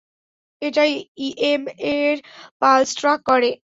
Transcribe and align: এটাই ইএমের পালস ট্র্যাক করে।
এটাই 0.61 0.91
ইএমের 1.19 2.15
পালস 2.61 2.89
ট্র্যাক 2.99 3.19
করে। 3.25 3.51